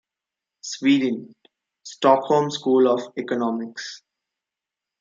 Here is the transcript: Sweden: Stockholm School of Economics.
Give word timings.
Sweden: 0.63 1.35
Stockholm 1.85 2.49
School 2.49 2.87
of 2.87 3.09
Economics. 3.17 4.01